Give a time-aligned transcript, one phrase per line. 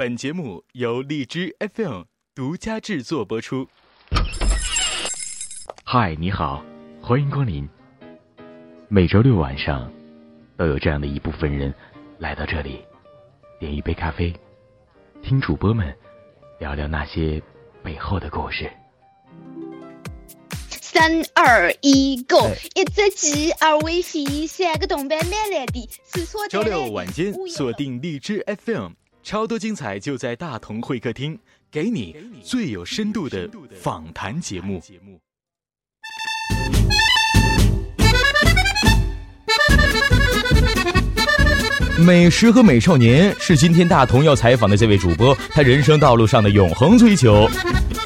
[0.00, 3.68] 本节目由荔枝 FM 独家制作播出。
[5.82, 6.64] 嗨，你好，
[7.02, 7.68] 欢迎光临。
[8.86, 9.92] 每周六晚上，
[10.56, 11.74] 都有这样的一部分人
[12.20, 12.84] 来到这里，
[13.58, 14.32] 点一杯咖啡，
[15.20, 15.92] 听主播们
[16.60, 17.42] 聊聊那些
[17.82, 18.70] 背后的故事。
[20.70, 22.36] 三二一，Go！
[22.76, 28.92] 一只鸡儿喂飞，三个铜板买来的，四撮周六晚间锁定荔枝 FM。
[29.28, 31.38] 超多精彩就在大同会客厅，
[31.70, 33.46] 给你最有深度的
[33.78, 34.82] 访谈节目。
[41.98, 47.46] 美食和美少年是今天大同要采访的这位主播，他人生道路上的永恒追求。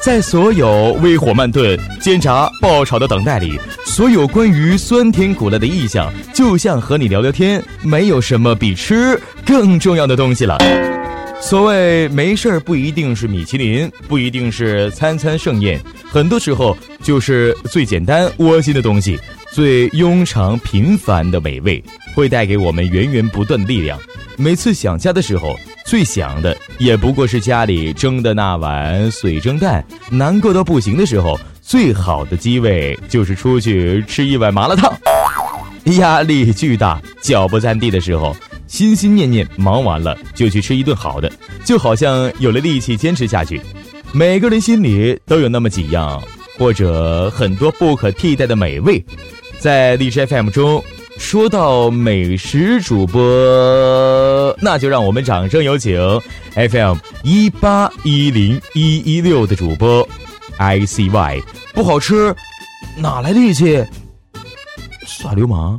[0.01, 10.57] 在所有微火慢炖、煎炸、爆炒的等待里，所有关于酸甜苦辣的意象，就像和你聊聊天，没有什么比吃更重要的东西了。
[11.45, 19.19] 所谓没事儿，不一定是米其林，不一定是餐餐盛宴，很多时候就是最简单窝心的东西，
[19.51, 21.83] 最庸常平凡的美味，
[22.15, 23.99] 会带给我们源源不断的力量。
[24.35, 34.91] 每次想家的时候，最想的也不过是家里蒸的那碗水蒸蛋；难过到不行的时候，最好的机位就是出去吃一碗麻辣烫；
[35.99, 38.35] 压力巨大、脚不沾地的时候。
[38.73, 41.31] 心心念念忙完了就去吃一顿好的，
[41.63, 43.61] 就好像有了力气坚持下去。
[44.11, 46.19] 每个人心里都有那么几样，
[46.57, 49.05] 或者很多不可替代的美味。
[49.59, 50.83] 在荔枝 FM 中，
[51.19, 53.21] 说到美食主播，
[54.59, 55.95] 那就让我们掌声有请
[56.55, 60.07] FM 一八一零一一六的主播
[60.57, 61.43] ICY。
[61.75, 62.35] 不好吃，
[62.97, 63.85] 哪来力气？
[65.05, 65.77] 耍流氓。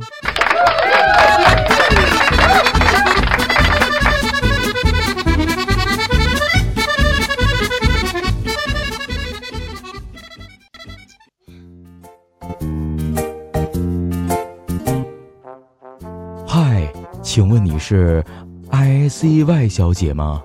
[17.35, 18.23] 请问你是
[18.69, 20.41] I C Y 小姐吗？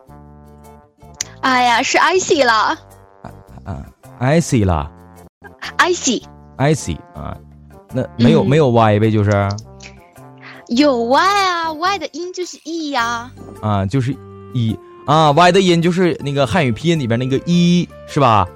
[1.41, 2.53] 哎呀，是 I C 了。
[3.63, 3.87] 啊
[4.19, 4.91] ，I C 了。
[5.77, 6.21] I C。
[6.57, 7.39] I C 啊，
[7.95, 9.31] 那没有没有 Y 呗，就是。
[10.67, 13.31] 有 Y 啊，Y 的音就是 E 呀。
[13.63, 14.13] 啊，就是
[14.53, 18.49] E 啊，Y 的音就是那个汉语拼音里边那个一，是吧？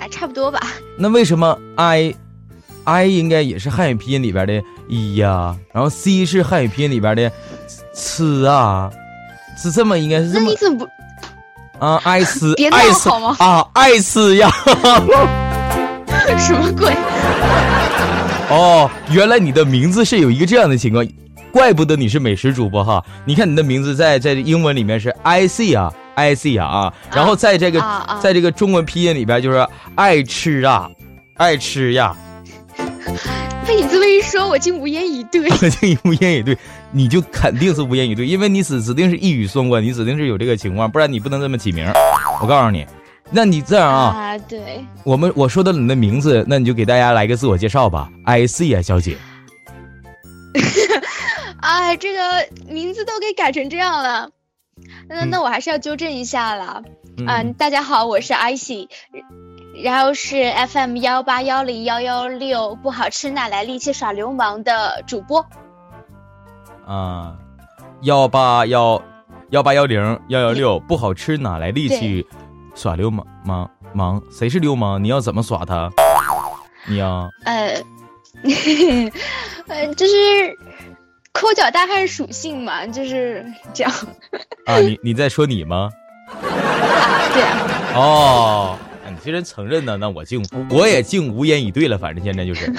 [0.00, 0.60] 哎，差不多吧。
[0.98, 1.56] 那为什么
[2.84, 7.30] I？I 应该也是汉语拼音里边的一呀，然后 C 是汉语拼音里边的
[7.94, 8.90] 吃啊，
[9.56, 10.44] 是这么应该是这么。
[10.46, 12.00] 那你怎么不啊？
[12.04, 13.36] 爱吃爱吃好吗？
[13.38, 14.50] 啊，爱吃呀！
[16.38, 16.92] 什么鬼？
[18.50, 21.06] 哦，原来你的名字是有一个这样的情况，
[21.50, 23.04] 怪不得你是美食主播哈！
[23.24, 27.80] 你看你的名字在在英文里面是 I C 啊，I C 啊啊，然后在这个
[28.20, 30.90] 在这个中文拼音里边就是爱吃啊，
[31.36, 32.14] 爱吃呀。
[33.66, 35.48] 被你这么一说，我竟无言以对。
[35.48, 36.56] 我 竟无言以对，
[36.92, 41.86] 你就肯定是无言以对，因为你指指定是一语双关，你指定是有这个情况，不然你不能这么起名。
[42.40, 42.86] 我告诉你，
[43.30, 44.14] 那你这样啊？
[44.16, 44.84] 啊，对。
[45.02, 48.10] 我们我说到你的名字，那你就给大家来个自我介绍吧。
[48.24, 49.16] I C 啊，小姐。
[51.60, 54.30] 哎，这个名字都给改成这样了，
[55.08, 56.82] 那那我还是要纠正一下了。
[57.16, 58.88] 嗯，大家好，我是 I C。
[59.82, 65.44] 然后是 FM 幺八幺零幺幺六，不好吃哪来力气耍流氓的主播。
[66.86, 67.34] 啊，
[68.02, 69.02] 幺八幺
[69.50, 72.26] 幺八幺零幺幺六，不好吃哪来力气
[72.74, 73.26] 耍流氓？
[73.44, 75.02] 忙忙，谁是流氓？
[75.02, 75.90] 你要怎么耍他？
[76.86, 77.28] 你要？
[77.44, 77.74] 呃，
[79.68, 80.12] 呃，就是
[81.32, 83.92] 抠脚大汉属性嘛，就是这样。
[84.66, 85.90] 啊，你你在说你吗？
[87.34, 87.58] 对啊。
[87.96, 88.78] 哦。
[89.24, 91.96] 你既然承认呢，那我竟我也竟无言以对了。
[91.96, 92.70] 反正现在就是，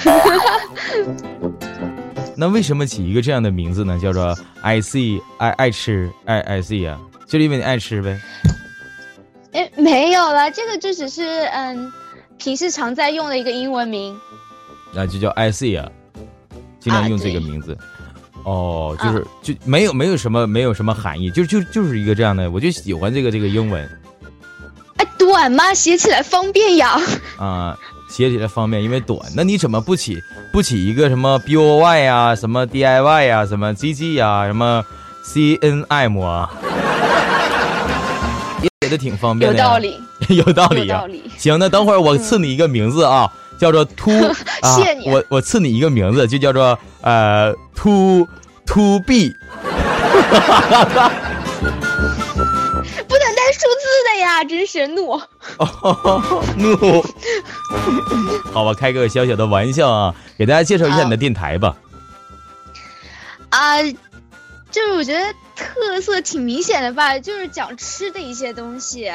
[2.38, 3.98] 那为什么起一个这样的名字呢？
[4.00, 6.96] 叫做 I C 爱爱吃爱 I C 呀，
[7.26, 8.20] 就是因为你爱吃呗。
[9.54, 11.92] 哎，没有了，这个就只是嗯，
[12.38, 14.16] 平时常在用的一个英文名。
[14.94, 15.90] 那就叫 I C 啊，
[16.78, 17.76] 经常用这个名字。
[18.44, 23.90] 哦，就是就没有没有什么没有什么含义，就就就是一个这样的，我就喜欢这个这个英文。
[25.26, 25.74] 短吗？
[25.74, 26.96] 写起来方便呀。
[27.36, 27.76] 啊，
[28.08, 29.18] 写起来方便，因为短。
[29.34, 34.84] 那你怎么不起不起一个什么 B O Y 呀，什么 D I Y 呀，什么 G G 呀，什么
[35.24, 36.48] C N M 啊？
[38.82, 39.58] 写的挺方便的。
[39.58, 41.02] 有道理， 有道理呀。
[41.36, 43.28] 行，那等会儿我赐你一个名字啊，
[43.58, 44.12] 叫做秃。
[44.76, 45.10] 谢谢你。
[45.10, 48.28] 我我赐你一个名字，就叫做呃秃
[48.64, 49.34] 秃 B。
[54.26, 55.18] 呀，真是怒！
[56.58, 57.02] 怒！
[58.52, 61.76] 好吧，开个小小的玩笑啊，给大家介绍一下你的电台吧。
[63.50, 63.82] 啊，
[64.70, 69.08] 就是我觉得特色挺明显的吧，就是讲吃的一些东西。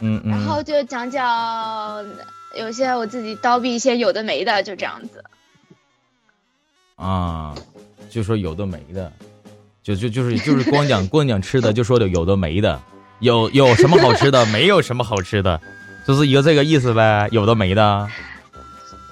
[0.00, 0.30] 嗯嗯。
[0.30, 2.06] 然后就讲讲
[2.56, 5.24] 有些我自己叨逼一些有的没的，就这样子。
[6.96, 7.54] 啊，
[8.10, 9.12] 就说有的没的。
[9.82, 12.78] 就就就是就是光讲 光讲吃的，就说的有的没的，
[13.20, 15.60] 有有什么好吃的，没有什么好吃的，
[16.06, 18.08] 就是一个这个意思呗，有的没的。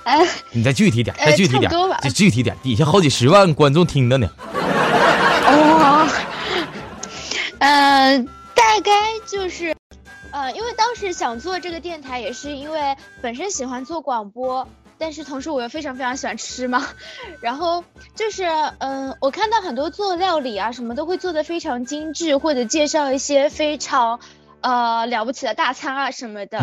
[0.05, 1.71] 哎，你再具体点，再具体点，
[2.03, 4.29] 就具体点，底下好几十万观众听着呢。
[5.49, 6.09] 哦，
[7.59, 8.25] 嗯，
[8.55, 8.93] 大概
[9.27, 9.75] 就是，
[10.31, 14.69] 呃，因为当时想做这个电台，也是因为本身喜欢做广播。
[14.99, 16.87] 但是同时我又非常非常喜欢吃嘛，
[17.41, 17.85] 然后
[18.15, 18.45] 就是
[18.79, 24.21] 嗯，我看到很多做料理啊什么都会做的非常精致，或者介绍一些非常
[24.61, 26.59] 呃了不起的大餐啊什么的。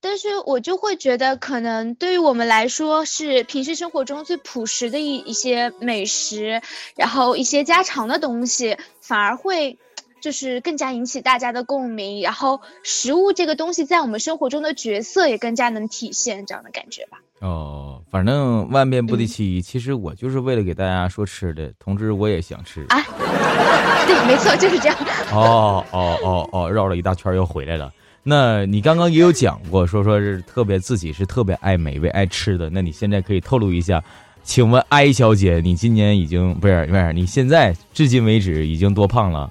[0.00, 6.62] 但是我就会觉得，可能对于我们来说是平时生活中最朴实的一一些美食，
[6.96, 9.78] 然后一些家常的东西，反而会。
[10.20, 17.18] 就是更加引起大家的共鸣，然后食物这个东西在我们生活中的角色也更加能体现这样的感觉吧。
[17.40, 23.00] 哦，反正万变不离其一，其实我就是为了给大家说吃的，同志我也想吃啊。
[24.06, 24.96] 对，没错，就是这样。
[25.32, 27.92] 哦哦哦哦，绕了一大圈又回来了。
[28.24, 34.02] 那你刚刚也有讲过，说说是特别自己是特别爱美味爱吃的，那你现在可以透露一下，
[34.42, 39.50] 请问艾小姐，你今年已经不是不是，你现在至今为止已经多胖了？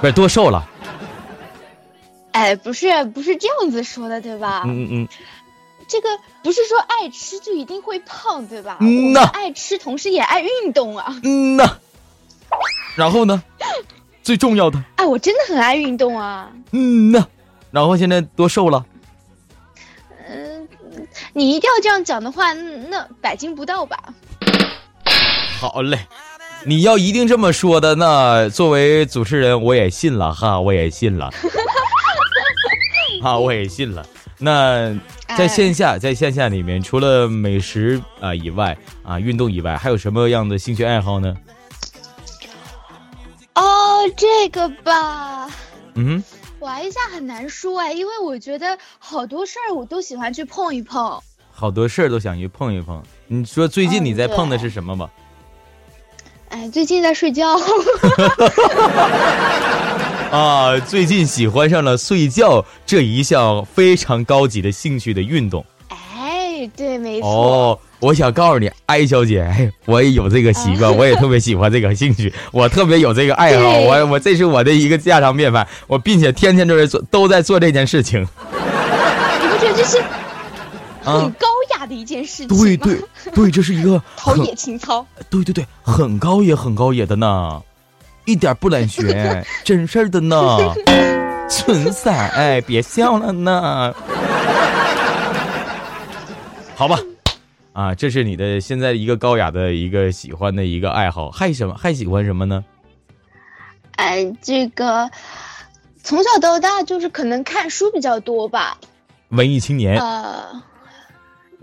[0.00, 0.68] 不是多瘦了，
[2.32, 4.62] 哎，不是不是这样子说的，对吧？
[4.66, 5.08] 嗯嗯嗯，
[5.88, 6.08] 这个
[6.42, 8.76] 不是说爱吃就一定会胖，对吧？
[8.80, 11.18] 嗯呐，爱吃同时也爱运动啊。
[11.22, 11.78] 嗯呐，
[12.94, 13.42] 然后呢？
[14.22, 16.50] 最重要的，哎，我真的很爱运动啊。
[16.72, 17.26] 嗯呐，
[17.70, 18.84] 然后现在多瘦了？
[20.28, 20.68] 嗯，
[21.32, 23.96] 你一定要这样讲的话，那百斤不到吧？
[25.60, 25.98] 好嘞。
[26.66, 31.30] 你要一定这么说的，那作为主持人我也信了哈， 我也信了，
[33.22, 34.04] 啊，我也信了。
[34.38, 34.92] 那
[35.38, 41.36] 在线下，在线下里面，除了美食啊以外啊，运动以外，还有什么样的兴趣爱好呢？
[43.54, 45.48] 哦，这个吧，
[45.94, 46.22] 嗯，
[46.58, 51.22] 玩一下很难说哎，因为我觉得好多事儿我都喜欢去碰一碰，
[51.52, 53.00] 好多事儿都想去碰一碰。
[53.28, 55.08] 你说最近你在碰的是什么吧？
[56.56, 57.54] 哎，最近在睡觉。
[60.32, 65.62] 啊，最近喜欢上了睡觉这一项非常高级的兴趣的运动。
[65.88, 67.28] 哎，对，没错。
[67.28, 78.26] 哦，我想告诉你，艾小姐，哎，我也有这个习惯，我也特别喜欢这个兴趣， 我特别有这个爱好，我我这是我的一个家常便饭，我并且天天都在做，都在做这件事情。
[79.42, 80.02] 你不觉得这是
[81.12, 81.86] 很高雅？
[81.86, 83.00] 的一件事情，对对
[83.32, 85.06] 对，这是一个 陶冶情操。
[85.30, 87.62] 对对对，很高也很高野的呢，
[88.24, 90.58] 一点不懒学， 真事儿的呢。
[91.48, 93.94] 存在，哎，别笑了呢。
[96.74, 96.98] 好吧，
[97.72, 101.76] 啊，这是你的现在一个高雅的一个喜欢的一个爱好，还什么？
[101.78, 102.64] 还喜欢什么呢？
[103.94, 105.08] 哎，这个
[106.02, 108.76] 从小到大就是可能看书比较多吧。
[109.28, 110.00] 文艺青年。
[110.00, 110.62] 呃。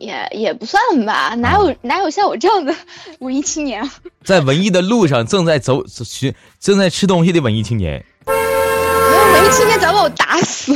[0.04, 2.76] 也也不算吧，哪有哪有像我这样的
[3.20, 3.90] 文艺青年啊？
[4.24, 8.06] 在文艺的路上，正在走寻正在吃东西的文艺青年。
[8.26, 10.76] 没有文艺青年早把我打死。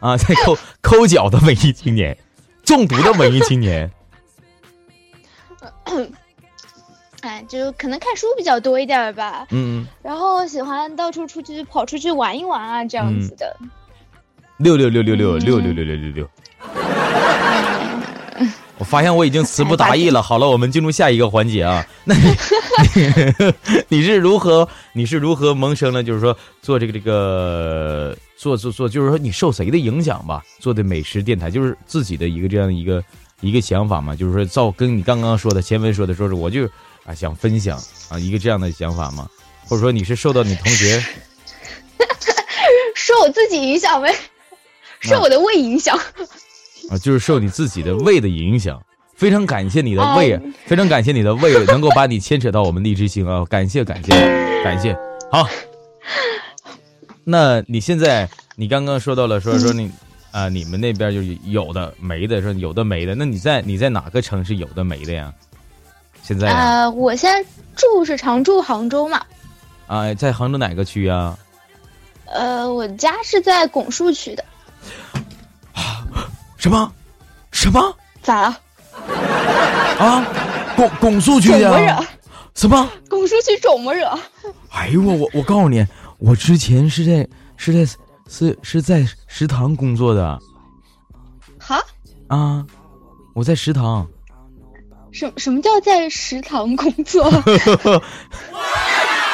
[0.00, 2.16] 啊，在抠抠脚的文艺青年，
[2.62, 3.90] 中毒的文艺青年。
[7.22, 9.46] 哎，就可能看书比较多一点吧。
[9.50, 9.86] 嗯。
[10.02, 13.56] 然后喜欢到处出去跑出去玩一玩啊，这样子的。
[14.58, 16.30] 六六六六六六六六六六六。
[18.80, 20.22] 我发现我已经词不达意了。
[20.24, 21.86] 好了，我们进入下一个环节啊。
[22.02, 22.34] 那你
[24.00, 26.02] 你是如何你是如何萌生了？
[26.02, 30.42] 就是说做这个这个做做做，就是说你受谁的影响吧？
[30.58, 33.04] 做的美食电台，就是自己的一个这样一个
[33.42, 34.16] 一个想法嘛？
[34.16, 36.64] 就是说照跟你刚刚说的前文说的说是，我就
[37.04, 39.28] 啊想分享啊一个这样的想法嘛？
[39.68, 41.04] 或者说你是受到你同学
[42.96, 44.14] 受我自己影响呗？
[45.00, 45.94] 受我的胃影响？
[45.96, 46.02] 啊，
[46.98, 48.80] 就是受你自己的胃的影响，
[49.16, 54.10] 非常感谢你的胃，非常感谢你的胃能够把你牵扯到我们荔枝星啊，感谢感谢
[54.64, 54.96] 感谢，
[55.30, 55.46] 好。
[57.22, 59.90] 那你现在你刚刚说到了说说你
[60.32, 65.32] 啊，你们那边就有的没的，说有的没的，那你在你在哪个城市有的没的呀？
[66.22, 69.22] 现在啊，我现在住是常住杭州嘛。
[69.86, 71.38] 啊，在杭州哪个区啊？
[72.26, 74.44] 呃，我家是在拱墅区的。
[76.60, 76.92] 什么？
[77.52, 77.96] 什么？
[78.22, 78.60] 咋了？
[79.98, 80.24] 啊？
[80.76, 81.58] 拱拱墅区的？
[81.58, 82.04] 惹？
[82.54, 82.86] 什么？
[83.08, 84.06] 拱墅区肿么惹？
[84.70, 85.84] 哎呦我我我告诉你，
[86.18, 87.26] 我之前是在
[87.56, 87.90] 是在
[88.28, 90.38] 是是在食堂工作的。
[91.58, 91.82] 哈？
[92.28, 92.66] 啊，
[93.34, 94.06] 我在食堂。
[95.12, 97.28] 什什么叫在食堂工作？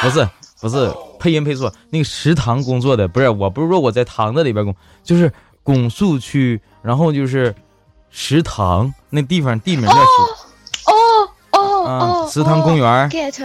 [0.01, 0.27] 不是
[0.61, 1.71] 不是，配音配错。
[1.89, 5.31] 那个食堂工作的不是，我不是说我在堂子里边工，就是
[5.67, 7.53] 拱墅区，然后就是
[8.09, 9.99] 食堂那地方地名叫食。
[10.85, 10.93] 哦
[11.51, 13.09] 哦哦，食堂公园。
[13.09, 13.43] get。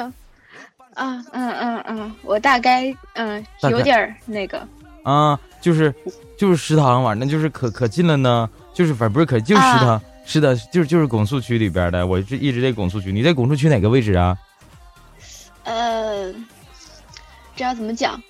[0.94, 4.64] 啊嗯嗯嗯，我大概嗯有点那个。
[5.02, 5.92] 啊，就是
[6.38, 10.00] 就是食堂反正就是可可近了呢，就是反正不是可就是食堂。
[10.24, 13.10] 是的，就是就是拱墅区里边的，我是一直在拱墅区。
[13.10, 14.38] 你在拱墅区哪个位置啊？
[15.64, 16.32] 呃，
[17.56, 18.22] 这要怎么讲？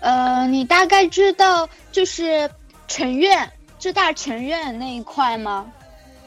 [0.00, 2.50] 呃，你大概知道就是
[2.88, 5.66] 城院浙大城院那一块吗？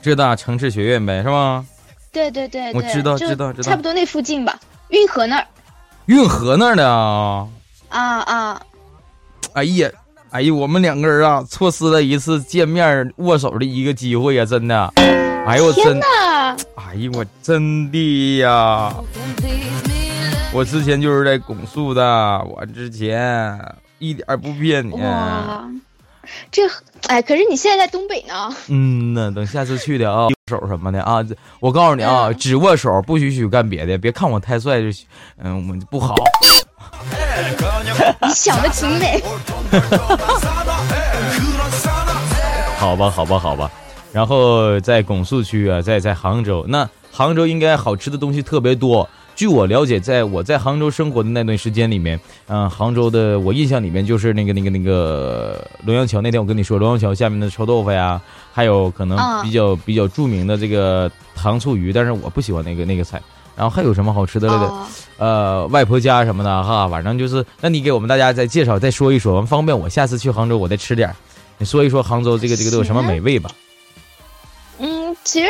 [0.01, 1.65] 浙大城市学院呗，是吗？
[2.11, 4.57] 对对对，我知道知道知道，差不多那附近吧，
[4.89, 5.45] 运河那儿。
[6.05, 7.47] 运河那儿的啊？
[7.89, 8.61] 啊啊！
[9.53, 9.89] 哎呀！
[10.29, 14.45] 哎呀，我们两个人啊，错失了一次见面握手的一个机会呀！
[14.45, 14.93] 真的，
[15.45, 15.99] 哎呦我真，
[16.75, 18.93] 哎呀我真的呀！
[20.53, 23.57] 我之前就是在拱墅的，我之前
[23.99, 24.93] 一点不骗你。
[26.21, 26.61] 哇，这
[27.07, 28.53] 哎，可是你现在在东北呢。
[28.67, 31.25] 嗯呢，等下次去的啊，握手什么的啊，
[31.59, 34.87] 我告诉你啊，只握手，不许许干别的，别看我太帅就，
[35.37, 36.15] 嗯，我不好。
[38.21, 39.21] 你想的挺美。
[42.77, 43.71] 好吧，好吧，好吧。
[44.11, 49.09] 然后在拱墅区啊，在在杭州，那杭州应该好吃的东西特别多。
[49.41, 56.21] 据我了解，在我在杭州生活的那段时间里面，嗯，杭州的我印象里面就是那个那个那个龙阳桥。
[56.21, 58.21] 那天我跟你说，龙阳桥下面的臭豆腐呀，
[58.53, 63.19] 还有可能比较比较著名的这个糖醋鱼，但是我不喜欢那个那个菜。
[63.55, 64.73] 然后还有什么好吃的来的？
[65.17, 71.11] 呃，外婆家什么的哈，反正就是，那你给我们大家再介绍、再说一说，方便我下次去杭州我再吃点
[71.57, 73.49] 你说一说杭州这个这个都有什么美味吧？
[74.77, 75.49] 嗯，其实，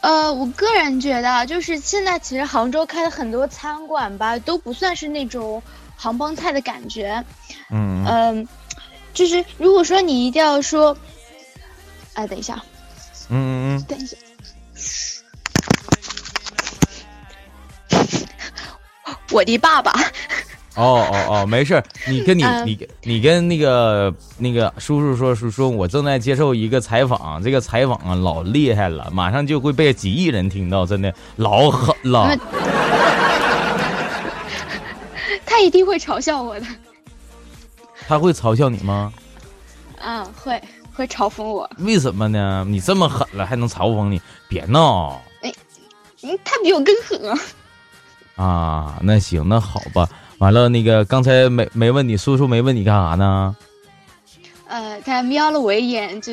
[0.00, 5.62] 呃，我个人觉得，就是现在其实杭州开的很多餐馆吧，都不算是那种
[5.96, 7.24] 杭帮菜的感觉。
[7.70, 8.48] 嗯嗯，
[9.12, 10.96] 就是如果说你一定要说，
[12.14, 12.62] 哎，等一下，
[13.28, 14.16] 嗯嗯嗯，等一下。
[19.30, 19.92] 我的爸爸。
[20.80, 32.34] 哦哦哦，没事你跟你你你跟那个那个叔叔说叔叔，我正在接受一个采访，这个采访啊老厉害了，马上就会被几亿人听到，真的老狠了。
[35.44, 36.66] 他一定会嘲笑我的。
[38.08, 39.12] 他会嘲笑你吗？
[40.00, 40.58] 啊，会
[40.94, 41.68] 会嘲讽我。
[41.78, 42.64] 为什么呢？
[42.66, 44.18] 你这么狠了，还能嘲讽你？
[44.48, 45.20] 别闹！
[45.42, 45.52] 哎，
[46.42, 47.38] 他比我更狠啊！
[48.36, 50.08] 啊，那行，那好吧。
[50.40, 53.54] 完了，那个刚才没没问你，叔叔没问你干啥呢？
[54.68, 56.32] 呃，他瞄了我一眼就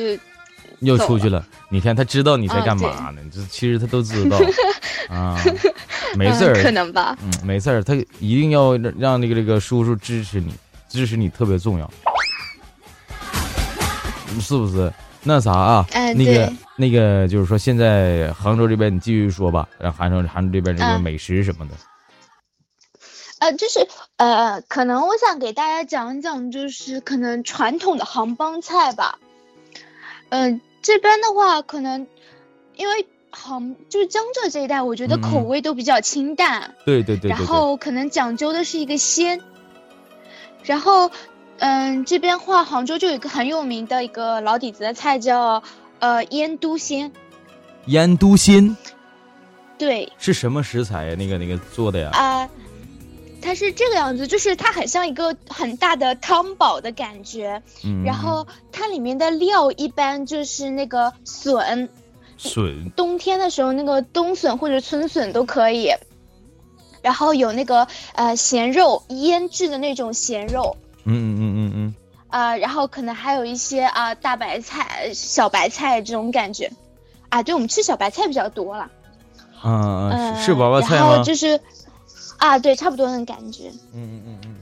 [0.80, 1.46] 又出去了。
[1.70, 3.22] 你看，他知道你在干嘛呢？
[3.30, 4.40] 这其实他都知道
[5.14, 5.38] 啊，
[6.16, 7.18] 没事儿，可能吧。
[7.22, 10.54] 嗯，没事儿，他一定要让那个这个叔叔支持你，
[10.88, 11.92] 支持你特别重要，
[14.40, 14.90] 是不是？
[15.22, 15.86] 那啥啊？
[16.16, 21.74] 那个那个，就是说，现在杭州这边你继续说吧，然后杭州杭州这边这个美食什么的。
[23.40, 29.20] 呃，就是呃，可能我想给大家讲讲，就是可能传统的杭帮菜吧。
[30.30, 32.08] 嗯，这边的话，可能
[32.76, 36.74] 因为杭就是江浙这一带，我觉得口味都比较清淡。
[36.86, 37.30] 对对对。
[37.30, 39.42] 然后可能讲究的是一个鲜。
[40.64, 41.12] 然后，
[41.60, 45.64] 嗯，这边话，杭州就有一个很有名的一个老底子的菜，叫
[46.00, 47.12] 呃腌都鲜。
[47.86, 48.76] 腌都鲜。
[49.78, 50.12] 对。
[50.18, 51.16] 是什么食材呀？
[51.16, 52.10] 那个那个做的呀？
[52.12, 52.50] 啊。
[53.42, 61.88] 它是这个样子，就是它很像一个很大的汤宝的感觉，嗯，然后它里面的料一般就是那个笋，
[62.38, 65.94] 笋，冬天的时候那个冬笋或者春笋都可以，
[67.02, 70.76] 然后有那个呃咸肉腌制的那种咸肉，
[71.06, 71.96] 嗯嗯嗯嗯嗯，
[72.28, 76.72] 啊，然后可能还有一些啊大白菜、小白菜这种感觉，
[77.30, 78.92] 啊，对我们吃小白菜比较多了，
[79.64, 81.08] 嗯嗯，是娃娃菜吗？
[81.08, 81.62] 然后就是。
[82.38, 83.70] 啊，对，差不多那感觉。
[83.94, 84.56] 嗯嗯嗯嗯。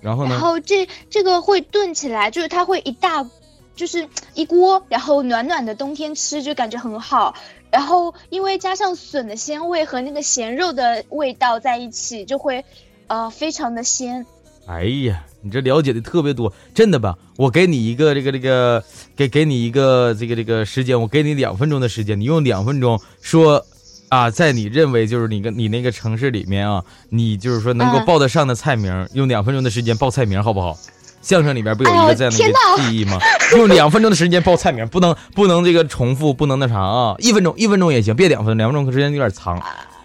[0.00, 0.30] 然后呢？
[0.30, 3.28] 然后这这个会炖起来，就是它会一大，
[3.74, 7.34] 就是一锅，然后暖暖的冬天吃就感觉很好。
[7.70, 12.64] 然后因为加上笋的鲜味和那个咸肉的味道在一起，就会，
[13.08, 14.24] 呃，非常的鲜。
[14.66, 17.16] 哎呀，你这了解的特别多，真的吧？
[17.36, 18.84] 我给你一个这个这个，
[19.16, 23.64] 给给你一个这个这个时间，我给你两分钟的时间，你用两分钟说，
[24.08, 30.76] 啊，在你认为就是你跟你那个城市里面啊，你就是说能够嗯报得上的菜名，用两分钟的时间报菜名，好不好？
[31.20, 33.18] 相声里边不有一个这样的一个记忆吗？
[33.52, 39.60] 用两分钟的时间报菜名，不能不能这个重复，不能那啥啊，一分钟一分钟也行，别两分钟，两分钟时间有点长，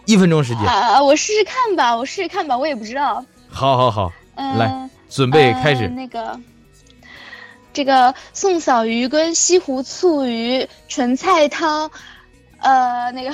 [0.06, 3.24] 一分钟时间，啊，我试试看吧，我试试看吧，我也不知道。
[3.48, 5.90] 好好好，嗯、来准备开始呃。
[5.90, 6.40] 那个，
[7.72, 11.90] 这个宋嫂鱼跟西湖醋鱼纯菜汤，
[12.64, 13.30] 呃，那个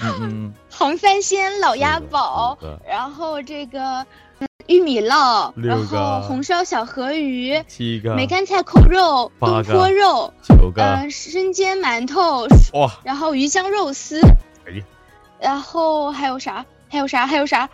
[0.00, 4.06] 嗯嗯， 杭三鲜老鸭宝四个五个，然后这个
[4.38, 12.46] 嗯玉米烙，然后红烧小河鱼，七个，梅干菜扣肉，东坡肉，九个，呃，生煎馒头，
[12.78, 14.20] 哇，然后鱼香肉丝，
[14.66, 14.84] 哎呀，
[15.40, 16.64] 然后还有啥？
[16.88, 17.26] 还有啥？
[17.26, 17.68] 还有啥？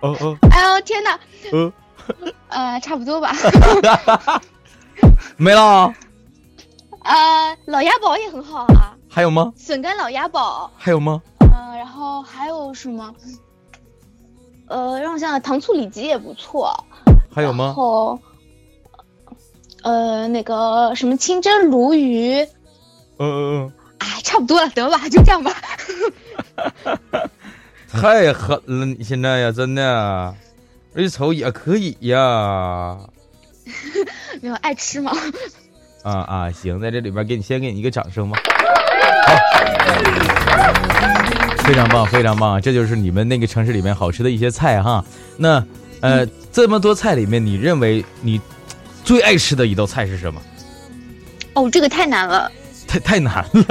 [0.00, 1.20] 哦哦，哎呦天哪！
[1.52, 1.72] 呃，
[2.48, 3.32] 呃，差不多吧。
[5.36, 5.92] 没了，
[7.02, 9.52] 呃，老鸭煲也很好啊，还有吗？
[9.56, 10.68] 笋干老鸭煲。
[10.76, 11.22] 还有吗？
[11.38, 13.14] 嗯、然后还有什么？
[14.66, 16.74] 呃，让我想想，糖醋里脊也不错。
[17.32, 17.66] 还有吗？
[17.66, 18.18] 然后，
[19.84, 22.42] 呃，那个什么清蒸鲈鱼，
[23.18, 25.52] 嗯嗯嗯哎，差不多了，得吧， 就这样吧。
[26.84, 26.90] 嗯，
[27.86, 30.34] 太狠了，你现在呀，真的，
[30.96, 32.98] 而且瞅也可以呀。
[34.42, 35.12] 没有爱吃吗？
[36.02, 38.36] 啊啊，行，在这里边给你先给你一个掌声吧。
[39.26, 39.34] 好，
[41.64, 45.04] 非常棒，非常棒，这就是你们那个城市里面好吃的一些菜哈。
[45.36, 45.64] 那
[46.00, 48.40] 呃，这么多菜里面，你认为你
[49.04, 50.40] 最爱吃的一道菜是什么？
[51.54, 52.50] 哦，这个太难了。
[52.86, 53.64] 太太难了，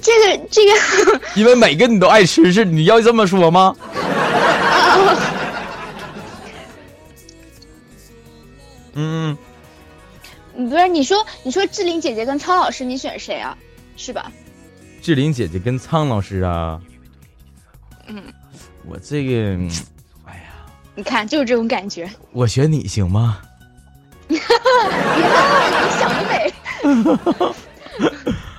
[0.00, 3.74] 这 个这个， 因为每个你都爱吃，是你要这么说吗？
[8.94, 9.36] 嗯，
[10.56, 13.56] 嗯不是你说你说志玲姐姐跟超老师，你选谁啊？
[13.96, 14.30] 是吧？
[15.00, 16.80] 志玲姐姐跟苍老师啊，
[18.06, 18.22] 嗯，
[18.86, 19.70] 我这个，嗯
[20.24, 20.42] 哎呀，
[20.94, 22.08] 你看就是这种感觉。
[22.32, 23.40] 我选你行吗？
[24.28, 24.36] 你
[25.98, 26.52] 想得美。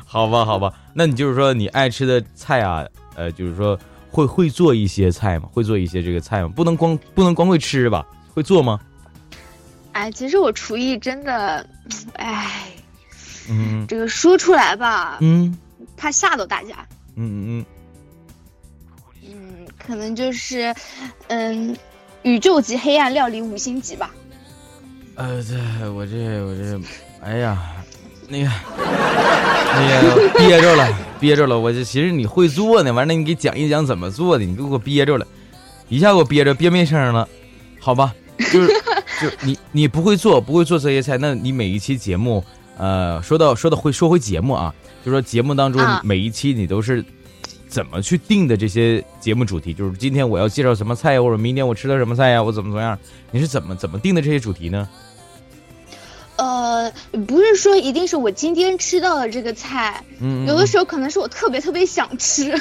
[0.06, 3.80] 好吧，好吧，那你就是说你爱吃的菜啊，呃，就是说
[4.12, 5.50] 会会做一些菜吗？
[5.52, 6.50] 会做一些这个菜吗？
[6.56, 8.06] 不能光不能光会吃吧？
[8.34, 8.80] 会做吗？
[9.94, 11.66] 哎，其实我厨艺真的，
[12.14, 12.66] 哎，
[13.50, 15.58] 嗯这个说出来吧，嗯
[15.98, 16.86] 怕吓到大家。
[17.16, 17.66] 嗯嗯
[19.24, 20.74] 嗯，嗯可能就是，
[21.28, 21.76] 嗯，
[22.24, 24.12] 宇宙级黑暗料理五星级吧。
[25.16, 26.80] 呃，这我这我这，
[27.22, 27.62] 哎呀，
[28.28, 28.50] 那个
[29.76, 30.88] 那个憋着了，
[31.20, 31.60] 憋着了。
[31.60, 35.28] 我这寻思你会做呢，完了你给讲一讲怎么做的，你给我憋着了，
[35.90, 37.28] 一下给我憋着憋没声了，
[37.80, 38.14] 好吧？
[38.52, 38.68] 就是
[39.22, 42.44] 就你你不会做，不会做这些菜，那你每一期节目，
[42.78, 44.74] 呃，说到说到会说回节目啊，
[45.06, 47.04] 就说节目当中啊每一期你都是
[47.68, 49.74] 怎么去定的这些节目主题？
[49.74, 52.98] 就是今天我要介绍什么菜呀，或者明天我吃的什么菜呀，我怎么怎么样？
[53.32, 54.88] 你是怎么怎么定的这些主题呢？
[56.36, 56.92] 呃，
[57.28, 62.60] 不是说一定是我今天吃到的这个菜，嗯，有的时候可能是我特别特别想吃，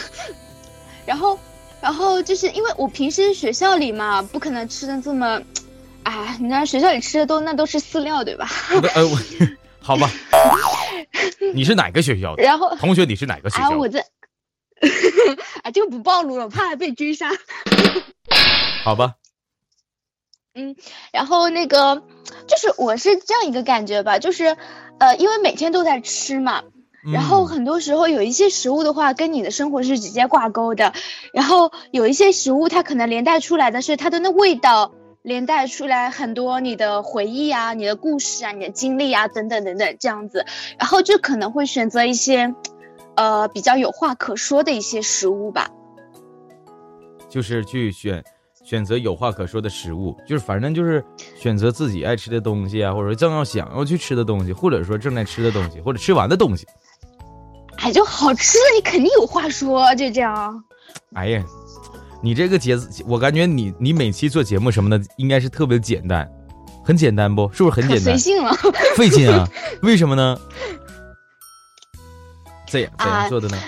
[1.06, 1.38] 然后，
[1.80, 5.40] 然后就是因为我平时学校里嘛，不可能吃的这么，
[6.02, 8.46] 哎，你看学校里吃的都那都是饲料对吧？
[8.76, 9.18] 我的呃，我
[9.82, 10.10] 好吧，
[11.54, 12.42] 你是哪个学校的？
[12.42, 13.74] 然后，同学，你是哪个学哎，校的？
[13.76, 14.00] 啊我在，
[15.62, 17.30] 啊，这个不暴露了，我怕被追杀。
[18.84, 19.14] 好吧，
[20.54, 20.76] 嗯
[21.12, 22.02] 然后那个
[22.46, 24.56] 就是我是这样一个感觉吧，就是
[24.98, 26.62] 呃，因为每天都在吃嘛，
[27.12, 30.92] 然后嗯很多时候有一些食物的话，跟你的生活是直接挂钩的，
[31.32, 40.44] 然后有一些食物它可能连带出来的是它的那味道，连带出来很多你的回忆啊、你的故事啊、你的经历啊等等等等这样子，
[40.78, 42.52] 然后就可能会选择一些，
[43.14, 45.70] 呃，比较有话可说的一些食物吧。
[47.28, 48.22] 就是去选
[48.64, 51.04] 选择有话可说的食物，就是反正就是
[51.36, 56.66] 选择自己爱吃的东西啊，或者正要想要去吃的东西，或者说正在吃的东西，或者吃完的东西。
[57.76, 60.64] 哎，就好吃，你肯定有话说，就这样。
[61.14, 61.44] 哎呀，
[62.22, 66.30] 你这个节，我感觉你你每期做节目什么的，应该是特别简单，
[66.84, 67.50] 很简单不？
[67.52, 68.18] 是不是很简单随？
[68.18, 68.56] 性了。
[68.96, 69.48] 费劲啊？
[69.82, 70.38] 为什么呢？
[72.66, 73.58] 这样怎样啊做的呢？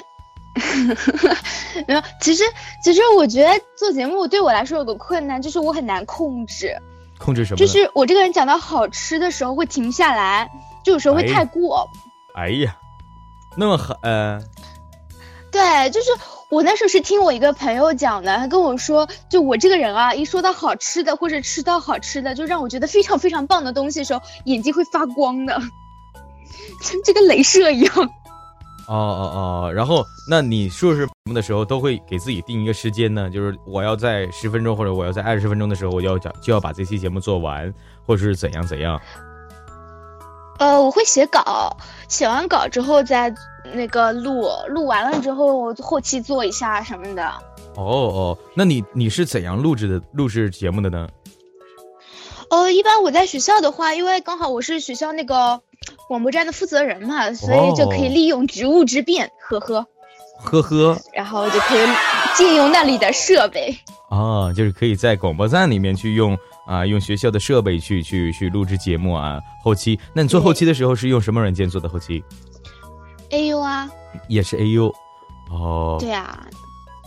[1.88, 2.44] 没有，其实
[2.82, 6.74] 其实我觉得做节目对我来说有个困难，就是我很难控制，
[7.18, 7.56] 控制什么？
[7.58, 10.48] 就是我这个人讲到好吃的时候会停不下来，
[10.84, 11.86] 就有时候会哎太过。
[12.36, 12.76] 哎呀，
[13.56, 14.40] 那么狠，呃，
[15.50, 16.10] 对，就是
[16.50, 25.58] 我那时候是听我一个朋友讲的，他跟我说，就我这个人啊，一说到好吃的或者吃到好吃的，就让我觉得非常非常棒的东西的时候，眼睛会发光的，
[26.80, 28.10] 像这个镭射一样。
[28.86, 29.22] 哦哦
[29.66, 33.30] 哦，然后那你说是什么的时候，都会给自己定一个时间呢？
[33.30, 37.72] 就是我要在十分钟或者我要在二十分钟的时候，我要讲就要把这期节目做完，
[38.06, 39.00] 或者是怎样怎样。
[40.58, 41.74] 呃，我会写稿，
[42.08, 43.34] 写完稿之后再
[43.72, 47.26] 那个录，录完了之后后期做一下什么的。
[47.76, 51.08] 哦哦，那你你是怎样录制的录制节目的呢？
[52.50, 55.60] 呃，一般我在学校的话，因为刚好我是学校那个
[56.06, 59.84] 广播站的负责人嘛，所以就可以利用职务之便，呵呵，
[60.38, 61.80] 呵呵，然后就可以
[62.36, 63.76] 借用那里的设备。
[64.10, 69.98] 啊，就是可以在广播站里面去用啊，用学校的设备去去去录制节目啊，后期。
[70.12, 72.22] 那你做后期的时候是用什么软件做的后期
[73.30, 73.90] ？A U 啊，
[74.28, 74.92] 也是 A U，
[75.50, 76.46] 哦，对啊，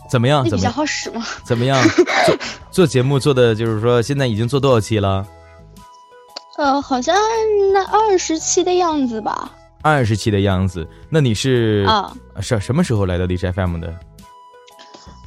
[0.10, 0.44] 怎么样？
[0.44, 1.24] 比较好使吗？
[1.44, 1.82] 怎么样？
[2.26, 2.38] 做
[2.72, 5.26] 做节目做的就是说，现在已经做多少期了？
[6.58, 7.16] 呃，好像
[7.74, 9.52] 那二十期的样子吧。
[9.84, 13.94] 二十期的样子，那你是啊什什么时候来到荔枝 FM 的？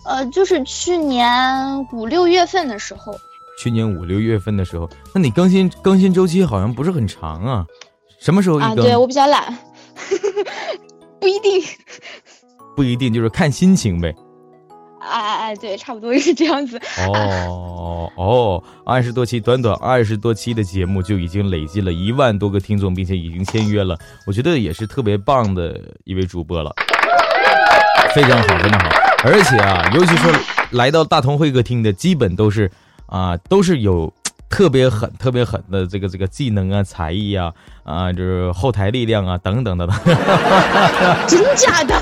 [0.04, 3.14] 呃，就是去年五六月份的时候。
[3.58, 7.64] 去年五六月份的时候，那你更新更新周期好像不是很长啊？
[8.18, 8.76] 什么时候一更？
[8.76, 9.56] 对我比较懒，
[11.20, 11.62] 不一定。
[12.76, 14.14] 不一定，就是看心情呗。
[15.00, 16.80] 哎哎哎，对，差不多是这样子。
[17.08, 23.98] 哦哦，二十多期，短短二十多期的节目就已经累计了一万多个听众，并且已经签约了。
[24.26, 26.70] 我觉得也是特别棒的一位主播了，
[28.14, 28.88] 非常好，非常好。
[29.24, 30.32] 而且啊，尤其是
[30.72, 32.70] 来到大同会客厅的，基本都是
[33.06, 34.12] 啊，都是有
[34.50, 37.50] 特别狠、特别狠的这个这个技能啊、才艺啊
[37.84, 39.96] 啊，就是后台力量啊等等等等。
[41.26, 41.94] 真假的？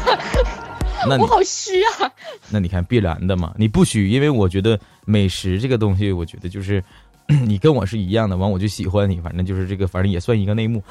[1.07, 2.11] 那 我好虚啊！
[2.51, 6.83] 那你看必然的嘛，你不虚，因为我觉得美食这个东西，我觉得就是
[7.47, 10.83] 你跟我是一样的，完我就喜欢你，反正就是这个，反正也算一个内幕。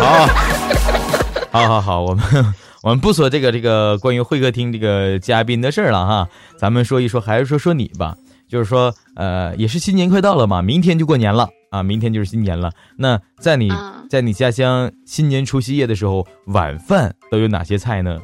[0.00, 0.26] 好，
[1.50, 2.24] 好好好，我们
[2.82, 8.16] 我们不说这个这个关于会客厅这个嘉宾的事儿了哈，咱们说一说，还是说说你吧，
[8.52, 12.70] 就是说呃，也是新年快到了嘛，明天就过年了啊，明天就是新年了。
[12.98, 13.72] 那在你
[14.10, 18.20] 在你家乡新年除夕夜的时候，晚饭都有哪些菜呢？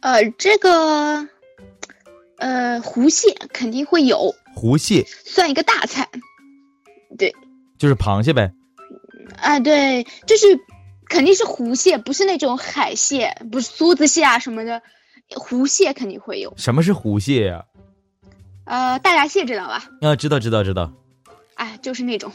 [0.00, 1.28] 呃，这个，
[2.38, 4.34] 呃，湖蟹肯定会有。
[4.54, 6.08] 湖蟹算一个大菜，
[7.18, 7.30] 对，
[7.76, 8.50] 就是螃蟹呗。
[9.36, 10.46] 啊，对，就是
[11.10, 14.80] 肯定是湖蟹，不是那种海蟹，不是梭子蟹啊什么的，
[15.34, 16.54] 湖蟹肯定会有。
[16.56, 17.62] 什么是湖蟹呀？
[18.66, 19.82] 呃，大闸蟹知道吧？
[20.02, 20.92] 啊，知道，知道，知道。
[21.54, 22.30] 哎，就是那种。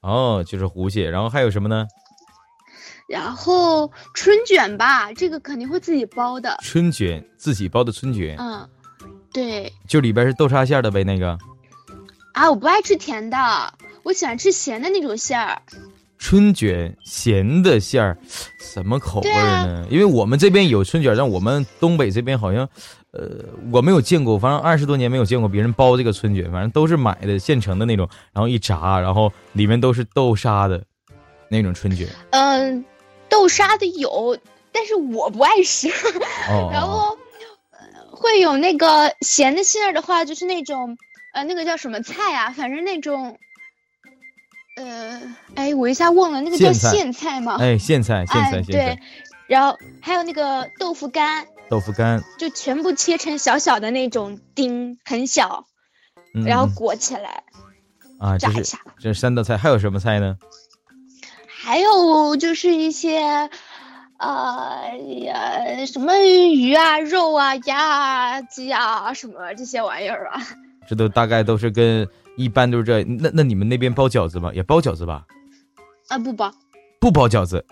[0.00, 1.86] 哦，就是湖蟹，然后还有什么呢？
[3.06, 6.58] 然后春卷吧，这个肯定会自己包的。
[6.62, 8.66] 春卷自己包的春卷，嗯，
[9.32, 11.38] 对，就里边是豆沙馅的呗，那个。
[12.32, 13.36] 啊，我不爱吃甜的，
[14.02, 15.60] 我喜欢吃咸的那种馅儿。
[16.16, 18.16] 春卷咸的馅儿，
[18.58, 19.86] 什么口味呢？
[19.90, 22.66] 因为我们这边有春卷，但我们东北这边好像，
[23.14, 30.82] 呃，我没有见过，反正二十多年没有见过别人包这个春卷，反正都是买的现成的那种，然后一炸，然后里面都是豆沙的
[31.48, 32.08] 那种春卷。
[32.30, 32.84] 嗯。
[33.26, 34.38] 豆沙的有，
[34.70, 35.88] 但是我不爱吃。
[36.70, 37.18] 然后
[38.12, 40.96] 会有那个咸的馅儿的话，就是那种
[41.32, 42.50] 呃，那个叫什么菜啊？
[42.50, 43.36] 反正那种
[44.76, 45.20] 呃，
[45.56, 47.56] 哎，我一下忘了，那个叫苋菜吗？
[47.58, 48.96] 哎，苋菜，苋菜，对。
[49.48, 55.66] 然后还有那个豆腐干，豆腐干就全部切成小小的那种丁，很小，
[56.46, 57.44] 然后裹起来
[58.18, 58.78] 啊，炸一下。
[58.98, 60.36] 这是三道菜，还有什么菜呢？
[61.46, 63.18] 还有就是一些，
[64.18, 70.40] 呃呀，什么鱼啊、肉啊、鸭啊、鸡啊，什么这些玩意儿啊。
[70.86, 73.02] 这都大概都是跟一般都是这。
[73.04, 74.52] 那那你们那边包饺子吗？
[74.52, 75.24] 也包饺子吧？
[76.08, 76.52] 啊，不包。
[77.00, 77.64] 不包饺子，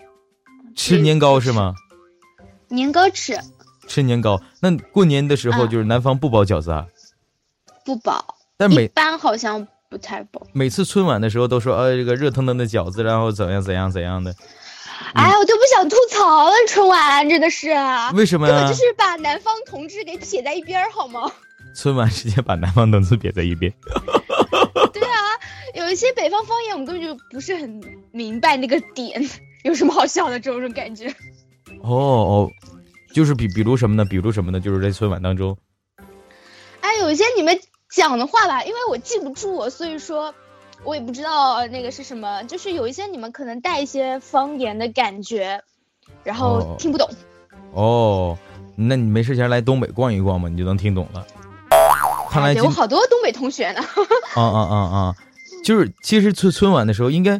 [0.75, 1.75] 吃年糕是吗？
[2.69, 3.37] 年糕吃。
[3.87, 6.85] 吃年糕，那过年的时候就是南方不包饺子啊？
[7.85, 8.23] 不包。
[8.57, 9.67] 但每般好像。
[9.89, 10.41] 不太包。
[10.53, 14.33] 每次春晚的时候都说，呃，这个热腾腾的饺子，然后怎样怎样怎样的。
[15.13, 17.67] 哎，我就不想吐槽了，春晚真的是。
[18.15, 18.55] 为什么呀？
[18.55, 21.31] 根本就是把南方同志给撇在一边，好吗？
[21.75, 23.71] 春晚直接把南方同志撇在一边。
[24.91, 25.19] 对啊，
[25.75, 27.79] 有一些北方方言，我们根本就不是很
[28.11, 29.23] 明白那个点，
[29.63, 31.07] 有什么好笑的这种感觉。
[31.83, 32.49] 哦哦，
[33.13, 34.03] 就是比比如什么呢？
[34.03, 34.59] 比如什么呢？
[34.59, 35.55] 就是在春晚当中。
[36.81, 37.57] 哎，有一些你们。
[37.95, 40.33] 讲的话吧，因为我记不住，所以说，
[40.83, 42.41] 我也不知道那个是什么。
[42.45, 45.61] 就是有一些你们可能带一些方言的感觉，
[46.23, 47.07] 然后听不懂。
[47.73, 48.35] 哦，
[48.75, 51.23] 那你没事前来东北逛一逛嘛，你就能听懂了。
[52.31, 53.81] 看来有好多东北同学呢。
[54.33, 55.15] 啊啊啊啊！
[55.63, 57.39] 就是其实春春晚的时候，应该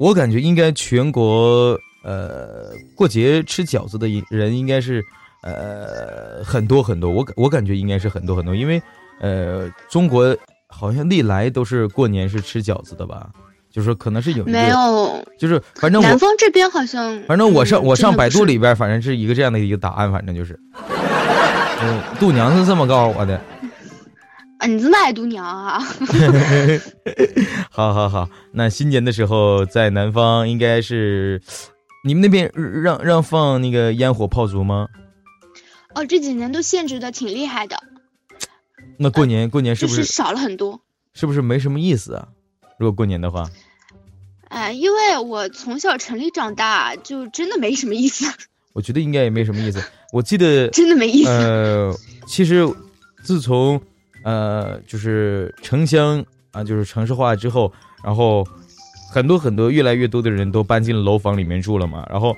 [0.00, 5.04] 我感觉应该全国呃过节吃饺子的人应该是
[5.42, 7.10] 呃很多很多。
[7.10, 8.82] 我我感觉应该是很多很多，因为
[9.20, 10.36] 呃中国
[10.68, 13.30] 好像历来都是过年是吃饺子的吧。
[13.72, 20.58] 就是说，可能是有没有，就是反正南方这边好像，反正我上我上百度里边，反正是一个这样的一个答案，反正就是，
[21.80, 23.40] 嗯，度娘是这么告诉我的。
[24.58, 25.78] 啊，你这么爱度娘啊？
[27.70, 31.40] 好好好，那新年的时候在南方应该是，
[32.02, 34.88] 你们那边让让放那个烟火炮竹吗？
[35.94, 37.82] 哦，这几年都限制的挺厉害的。
[38.96, 40.80] 那过年过年是不是少了很多？
[41.12, 42.28] 是不是没什么意思啊？
[42.78, 43.50] 如果过年的话，
[44.48, 48.24] 哎，因为我从小城里长大，就真的没什么意思。
[48.72, 49.82] 我觉得应该也没什么意思。
[50.12, 51.30] 我记得真的没意思。
[51.30, 51.94] 呃，
[52.26, 52.66] 其实
[53.22, 53.80] 自从
[54.22, 57.72] 呃就是城乡啊，就是城市化之后，
[58.04, 58.46] 然后
[59.10, 62.06] 很多很多越来越多的人都搬进了楼房里面住了嘛。
[62.08, 62.36] 然后，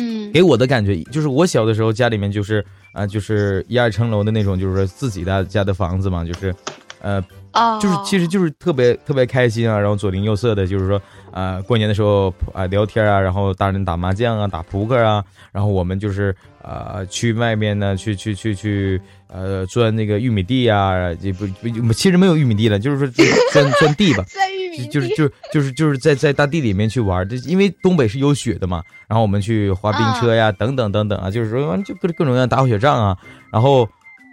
[0.00, 6.54] 嗯，给我的感觉就是我小的时候家里面就是啊，就是一二层楼的那种，就是说自己的家的房子嘛，就是
[7.00, 7.24] 呃。
[7.54, 11.00] 啊，就是，其实就是特别特别开心啊，然后左邻右舍的，就是说，
[11.34, 21.44] 啊，过年的时候啊聊天啊，然后大人打麻将啊，打扑克啊，然后我们就是啊去外面呢，去去去去，呃，钻那个玉米地啊，也不
[21.82, 23.06] 不，其实没有玉米地了，就是说
[23.52, 24.24] 钻钻地吧，
[24.92, 33.18] 就是就是就是就是在在大地里面去玩，这因为东北是有雪的嘛，然后我们去滑冰车呀，等等等等啊，就是说就各各种各样打火雪仗啊，
[33.50, 33.88] 然后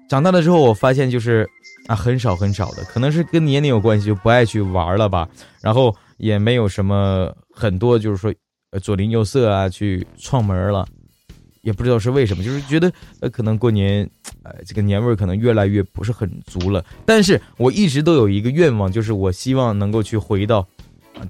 [0.07, 1.49] 长大了之后，我发现就是。
[1.87, 5.27] 啊，很少很少的，可能是跟年龄有关系，就不爱去玩了吧。
[5.61, 8.33] 然后也没有什么很多，就是说，
[8.69, 10.87] 呃，左邻右舍啊，去串门了，
[11.61, 14.07] 也不知道是为什么，就是觉得呃，可能过年，
[14.43, 16.85] 呃，这个年味可能越来越不是很足了。
[17.05, 20.67] 但是我一直都有一个愿望，就是我希望能够去回到，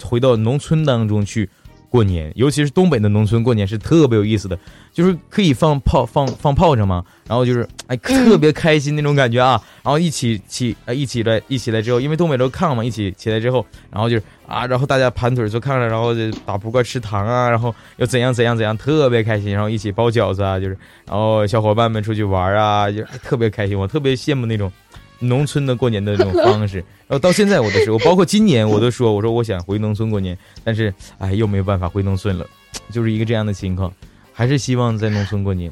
[0.04, 1.50] 回到农村当中去。
[1.92, 4.58] 过年，尤其是东北的农村过年是特别有意思的，
[4.94, 24.72] 就是可以放炮放放炮仗嘛，然后就是哎特别开心那种感觉啊，然后一起起啊一起来一起来之后，因为东北都炕嘛，一起起来之后，然后就是啊，然后大家盘腿坐炕上，然后就打扑克吃糖啊，然后又怎样怎样怎样，特别开心，然后一起包饺子啊，就是然后小伙伴们出去玩啊，就特别开心，我特别羡慕那种。
[25.22, 32.46] 农村的过年的那种 方式，然后到现在我都是，我包括今年我都说，我说我想回农村过年，但是哎，又没有办法回农村了，
[32.92, 33.94] 就是一个这样的情况，
[34.34, 35.72] 还是希望在农村过年。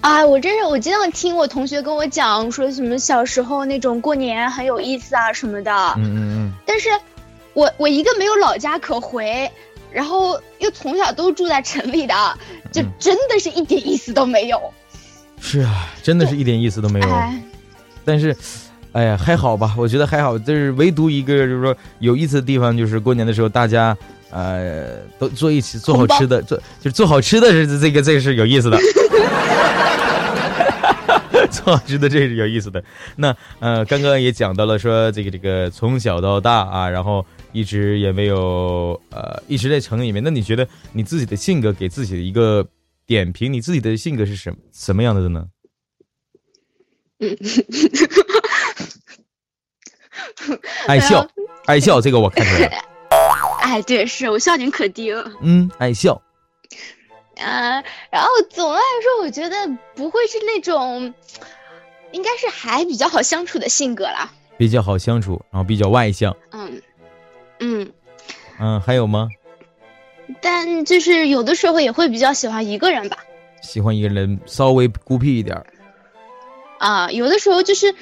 [0.00, 5.70] 哎，我真是，我经常听我同学跟我讲，说什么小时候那种过年很有意思啊什么的。
[5.98, 6.52] 嗯嗯嗯。
[6.64, 6.88] 但是，
[7.52, 9.50] 我我一个没有老家可回，
[9.92, 12.14] 然后又从小都住在城里的，
[12.72, 14.58] 就真的是一点意思都没有。
[15.38, 17.08] 是啊，真的是一点意思都没有。
[18.10, 18.36] 但是，
[18.90, 19.72] 哎呀，还好吧？
[19.78, 20.36] 我觉得还好。
[20.36, 23.96] 就是唯独一个，就是说有意思的地方，就是过年的时候，大家
[24.30, 28.76] 呃都坐一起做好吃的，做就是做好吃的是这个，这个是有意思的。
[31.50, 32.82] 做好吃的这是有意思的。
[33.16, 40.22] 那呃，刚刚也讲到了，说这个这个从小到大啊，然后一直也没有呃一直在城里面。
[40.22, 42.66] 那你觉得你自己的性格给自己的一个
[43.06, 45.44] 点评，你自己的性格是什什么样的呢？
[47.20, 47.36] 嗯，
[50.86, 51.28] 爱笑，
[51.66, 52.76] 爱笑，这个我看出来了。
[53.62, 55.30] 哎，对，是我笑点可低了。
[55.42, 56.20] 嗯，爱笑。
[57.36, 59.56] 啊，然后总的来说，我觉得
[59.94, 61.14] 不会是那种，
[62.12, 64.30] 应该是还比较好相处的性格啦。
[64.56, 66.36] 比较好相处，然后比较外向。
[66.50, 66.82] 嗯，
[67.60, 67.92] 嗯，
[68.58, 69.28] 嗯，还有吗？
[70.40, 73.18] 但就是有的时候也会比较喜欢一个人吧。
[73.62, 75.62] 喜欢一个人，稍微孤僻一点。
[76.80, 77.94] 啊，有的时候就是，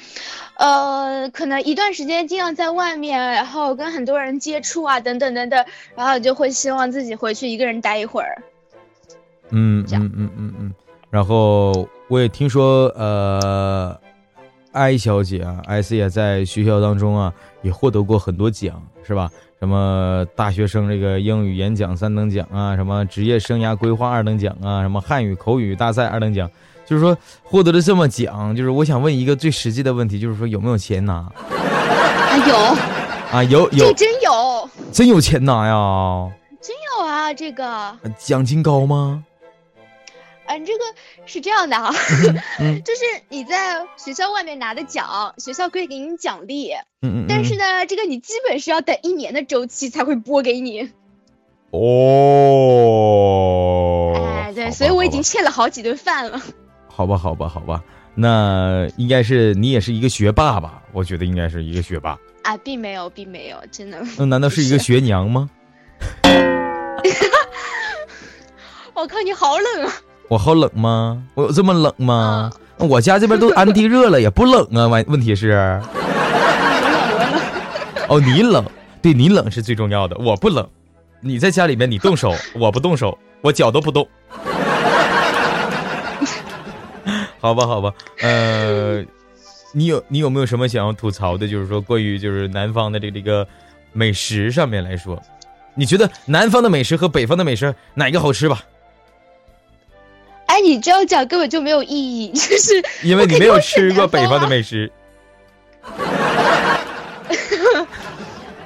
[0.55, 5.65] 呃，可能一段时间经常在外面，然后跟很多人接触啊，等等等等，
[5.97, 8.41] 然后就会希望自己回去一个人待一会儿。
[9.49, 10.73] 嗯嗯嗯嗯嗯。
[11.09, 13.99] 然后我也听说，呃，
[14.71, 19.29] 艾小姐啊，艾斯也在学校当中啊，也获得过很多奖，是吧？
[19.59, 26.49] 什么大学生这个英语演讲三等奖啊，什么职业生涯规划二等奖啊，什么汉语口语大赛二等奖。
[26.89, 31.13] 就是说获得了这么奖，就是我想问一个最实际的问题，就是说有没有钱拿？
[31.13, 32.57] 啊有，
[33.31, 36.31] 啊有有，这真有，真有钱拿呀？
[36.59, 39.23] 真有啊，这个奖金高吗？
[40.47, 40.83] 嗯，这个
[41.27, 41.93] 是这样的啊，
[42.83, 46.71] 就是你在学校外面拿的奖，学校可以给你奖励，
[47.03, 50.89] 嗯嗯，但是呢，这个你基本是要等一年的周期才会拨给你。
[51.69, 52.89] 哦。
[54.15, 56.41] 哎对，所以我已经欠了好几顿饭了。
[56.99, 57.81] 好吧，好吧，好吧，
[58.13, 60.81] 那应该是你也是一个学霸吧？
[60.91, 62.19] 我觉得应该是一个学霸。
[62.43, 63.97] 啊，并没有，并没有，真的。
[64.17, 65.49] 那难道是一个学娘吗？
[68.93, 69.93] 我靠，你好冷啊！
[70.27, 71.23] 我好冷吗？
[71.35, 72.51] 我有这么冷吗？
[72.75, 74.89] 我家这边都安地热了，也不冷啊。
[74.89, 75.81] 问问题是，
[78.09, 78.65] 哦，你冷，
[79.01, 80.17] 对你冷是最重要的。
[80.17, 80.69] 我不冷，
[81.21, 84.05] 你在家里面你动手，我不动手，我脚都不动。
[87.39, 89.03] 好吧，好吧，呃，
[89.73, 91.47] 你有你有没有什么想要吐槽的？
[91.47, 93.47] 就是说关于就是南方的这个这个
[93.93, 95.21] 美食上面来说，
[95.75, 98.63] 你觉得南方的美食和北方的美食哪个好吃吧？
[100.47, 104.91] 哎，你这样讲根本就没有意义， 就是因为你没有吃过北方的美食。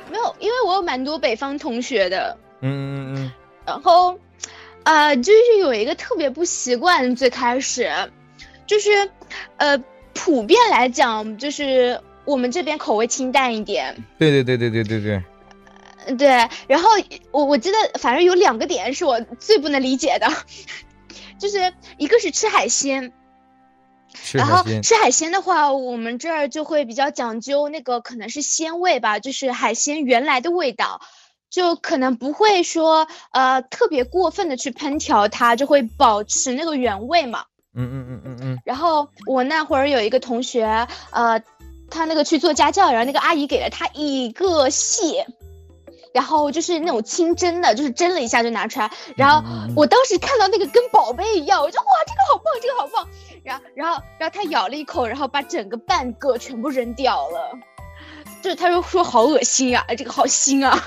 [0.10, 2.38] 没有，因为我有蛮多北方同学的。
[2.62, 3.32] 嗯嗯嗯。
[3.66, 4.18] 然后，
[4.84, 7.92] 呃，就是有一个特别不习惯，最开始。
[8.68, 9.10] 就是，
[9.58, 9.78] 呃，
[10.14, 13.96] 普遍来讲，就是我们这边口味清淡一点。
[14.18, 15.24] 对对对对对对对。
[16.18, 16.28] 对，
[16.68, 16.90] 然后
[17.32, 20.28] 我我记得，反正有两个点是我最不能理解的，
[21.40, 23.14] 就是一个是吃海鲜，
[24.34, 31.00] 然后吃海鲜的话，我们这儿就会比较讲究那个可能是鲜味吧，就是海鲜原来的味道，
[31.50, 37.46] 就可能不会说呃特别过分的去烹调它，就会保持那个原味嘛。
[37.76, 41.42] 嗯嗯嗯嗯嗯，然后我那会儿有一个同学，呃，
[41.90, 45.26] 他那个去做家教，然后那个阿姨给了他一个蟹，
[46.14, 49.44] 然后就是那种清蒸的，就是蒸了一下就拿出来，然后
[49.76, 53.08] 我当时看到那个跟宝贝一样，我就哇，这个好棒，这个好棒，
[53.44, 57.58] 然后然后然后他咬了一口，然后把整个半个全部扔掉了，
[58.44, 60.80] 就是他说说好恶心啊，这个好腥啊，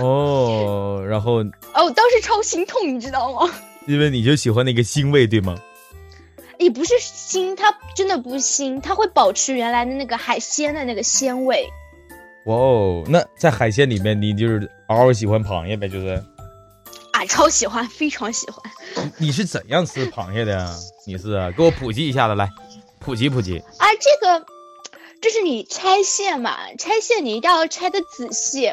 [0.00, 1.44] 哦，然后。
[1.74, 3.48] 哦，我当时超心痛，你知道吗？
[3.88, 5.58] 因为你就喜欢那个腥味，对吗？
[6.58, 11.66] 也不是腥，它真的不腥，它会保持原来的那个海鲜的那个鲜味。
[12.44, 16.22] 哇哦，那在海鲜里面，你就是嗷嗷喜欢螃蟹呗，就是。
[17.12, 18.70] 啊，超喜欢，非常喜欢。
[19.16, 20.70] 你是怎样吃螃蟹的呀？
[21.06, 22.46] 你是给我普及一下子，来，
[22.98, 23.58] 普及普及。
[23.78, 24.46] 啊，这个，
[25.22, 26.56] 这是你拆线嘛？
[26.78, 28.72] 拆线你一定要拆的仔细。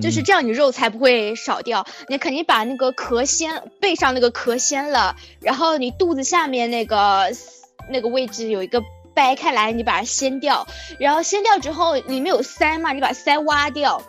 [0.00, 1.86] 就是这样，你肉才不会少掉。
[2.08, 7.30] 你肯定把那个壳掀，背上那个壳掀了，然后你肚子下面那个
[7.90, 8.82] 那个位置有一个
[9.14, 10.66] 掰开来，你把它掀掉。
[10.98, 14.02] 然后掀掉之后，里面有鳃嘛，你把鳃挖掉，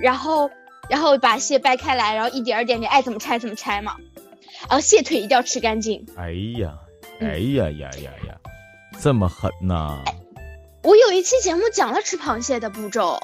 [0.00, 0.50] 然后
[0.88, 3.96] 然后把蟹掰开来，然后一点儿点，你爱怎么拆怎么拆嘛。
[4.68, 6.06] 然后蟹腿一定要吃干净。
[6.16, 6.74] 哎呀，
[7.20, 8.34] 哎呀呀呀呀，
[9.00, 10.02] 这么狠呐！
[10.82, 13.18] 我有一期节目讲了吃螃蟹的步骤。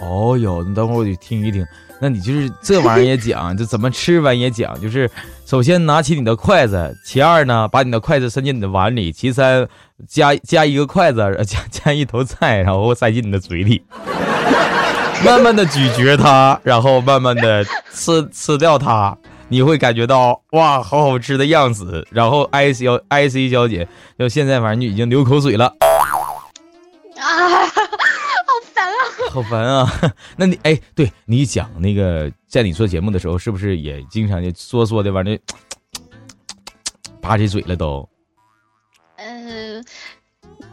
[0.00, 1.66] 哦哟，你等会儿我得听一听。
[1.98, 4.78] 那你就是这玩意儿也讲，就怎么吃完也讲。
[4.78, 5.10] 就是
[5.46, 9.66] 首先拿起你的筷子，其二呢，把你的筷子伸进你的碗里，其三
[10.06, 13.82] 加加一个筷子，加加一头菜，然后塞进你的嘴里，
[15.24, 19.16] 慢慢的咀嚼它，然后慢慢的吃吃掉它，
[19.48, 22.06] 你会感觉到哇，好好吃的样子。
[22.10, 25.72] 然后 I C I C 小姐，就现在反正就已经流口水了。
[27.16, 27.72] 啊。
[29.30, 29.86] 好烦啊！
[30.36, 35.38] 那你哎，对你讲那个，在你做节目的时候，是不是也经常就嗦嗦的完了，
[37.20, 38.08] 吧唧嘴了都？
[39.16, 39.82] 呃，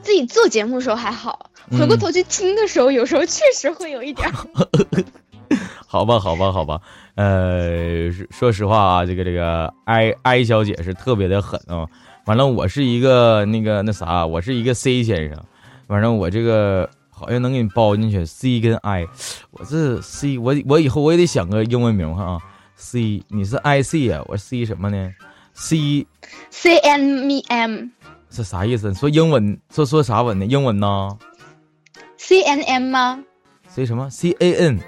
[0.02, 4.30] 自己做节目的时候还好，回过头去听的时候，有时候确实会有一点。
[5.88, 6.82] 好吧，好吧，好吧。
[7.16, 11.88] 呃，说实话啊，这个这个 I I 小姐是特别的狠啊。
[12.26, 15.46] 完了，我是一个那个那啥，我是一个 C 先生。
[15.88, 16.90] 反正我这个。
[17.14, 19.08] 好像能给你包进去，C 跟 I，
[19.52, 22.40] 我这 C，我我以后我也得想个英文名哈啊
[22.76, 25.12] ，C，你是 I C 啊，我 C 什么呢
[25.54, 27.86] ？C，C N M M，
[28.30, 28.90] 是啥意思？
[28.90, 30.46] 你说英文，说说啥文呢？
[30.46, 31.18] 英文呢
[32.18, 33.24] ？C N M 吗
[33.70, 34.80] ？C 什么？C A N？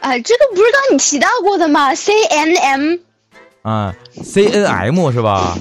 [0.00, 2.96] 啊，这个不是刚你提到过的吗？C N M？
[3.62, 5.56] 啊，C N M 是吧？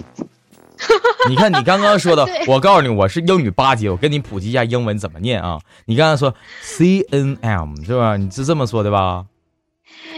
[1.29, 5.59] 你看，你刚刚说的，我告诉你，我是英语八级，我跟你普及一下英文怎么念啊？
[5.85, 8.17] 你刚刚说 C N M 是吧？
[8.17, 9.25] 你是这么说的吧？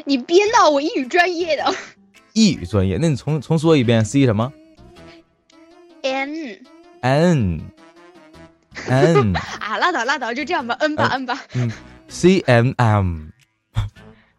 [0.06, 1.74] 你别闹，我英语专业的。
[2.34, 4.52] 英语专业，那你重重说一遍，C 什么
[6.02, 6.60] ？N
[7.02, 7.62] N
[8.88, 11.40] N 啊，拉倒拉倒，就这样吧，N 吧 N 吧。
[11.54, 11.72] 嗯
[12.08, 13.28] ，C N M，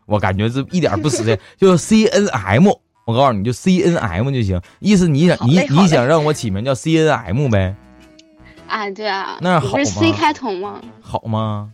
[0.07, 2.69] 我感觉这一点不实在， 就是 C N M。
[3.05, 7.75] 我告诉你就 C N M 就行，意思你想你你想让我起名叫 C N M 呗？
[8.67, 10.81] 啊，对啊，那好吗？C 开头吗？
[11.03, 11.71] 好吗？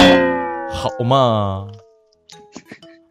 [0.70, 1.66] 好吗？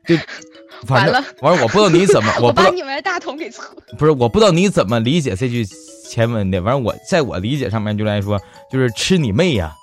[0.07, 0.15] 就
[0.87, 3.65] 反正完了完了，我不知道你怎么，我把你们的大同给错。
[3.97, 5.65] 不是，我不知道你怎么理解这句
[6.07, 6.61] 前文的。
[6.63, 8.39] 反正我在我理解上面就来说，
[8.71, 9.75] 就是吃你妹呀、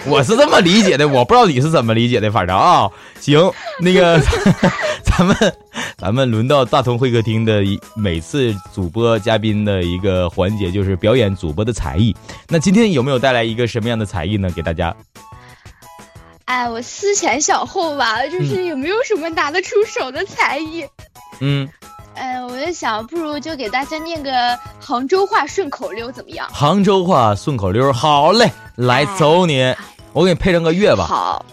[0.06, 2.30] 我是这么理解的，我不知道你是怎么理解的。
[2.30, 2.90] 反正啊，
[3.20, 3.38] 行，
[3.78, 4.18] 那个
[5.04, 5.36] 咱们
[5.98, 12.16] 咱们轮到大同会客厅的一每次主播嘉宾的一个环节，就是表演主播的才艺。
[12.48, 14.50] 那今天有没有带来一个什么样的才艺呢？
[14.50, 14.94] 给大家？
[16.46, 20.84] 哎，我思前想后吧，就是有没有什么拿得出手的才艺？
[21.38, 21.68] 嗯，
[22.14, 26.48] 哎，我就想，不如就给大家念个杭州话顺口溜，怎么样？
[26.52, 29.72] 杭州话顺口溜，好嘞，来哎走你，
[30.12, 31.06] 我给你配上个乐吧。
[31.06, 31.44] 好，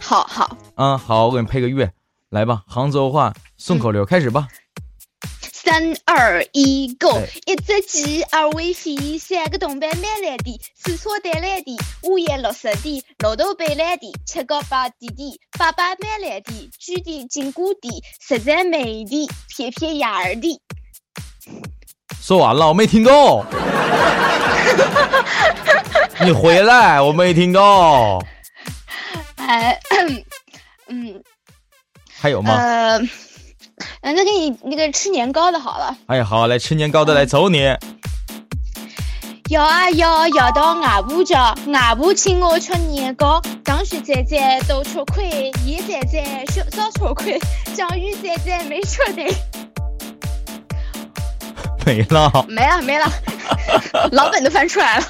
[0.00, 0.56] 好，好。
[0.74, 1.90] 啊，好，我给你配个乐，
[2.30, 4.48] 来吧，杭州话顺口溜，开始吧。
[5.52, 7.16] 三二一，Go！
[7.16, 20.60] 哎一只鸡，二尾飞，三个铜板买来的，四车带来的，五颜六色的，老头背来的，七个八弟弟，爸爸买来的，举的金箍的，实在美的，撇撇眼儿的。
[22.20, 23.44] 说完了，我没听够。
[26.20, 28.22] 你回来，我没听到。
[29.36, 29.78] 哎，
[30.88, 31.22] 嗯，
[32.20, 32.54] 还有吗？
[32.54, 32.98] 呃，
[34.02, 35.96] 呃那给你那个吃年糕的好了。
[36.06, 37.74] 哎呀，好，来吃年糕的，来走你。
[39.50, 43.42] 摇啊摇，摇到外婆家，外婆请我吃年糕。
[43.64, 47.38] 江水仔仔都吃亏，叶仔仔少少吃亏，
[47.74, 49.34] 江鱼仔仔没吃对。
[51.86, 53.06] 没了，没了没了，
[54.12, 55.04] 老本都翻出来了。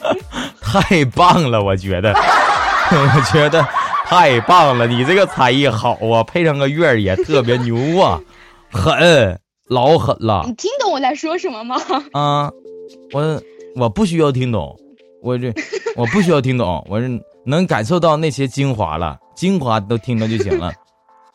[0.62, 3.66] 太棒了，我觉得，我觉得
[4.04, 8.20] 太棒了，你这个才艺好啊，配上个乐儿也特别牛啊，
[8.70, 9.38] 狠，
[9.68, 11.76] 老狠了你听懂我在说什么吗？
[12.12, 12.50] 啊！
[13.12, 13.42] 我
[13.74, 14.76] 我不需要听懂，
[15.22, 15.52] 我这
[15.96, 20.72] 我不需要听懂，我是能感受到那些精华了，精华都听到就行了，